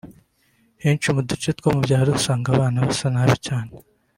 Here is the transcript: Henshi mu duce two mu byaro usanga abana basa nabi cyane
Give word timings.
Henshi 0.83 1.07
mu 1.15 1.21
duce 1.29 1.49
two 1.57 1.69
mu 1.75 1.81
byaro 1.85 2.09
usanga 2.19 2.47
abana 2.53 2.85
basa 2.85 3.07
nabi 3.13 3.37
cyane 3.45 3.71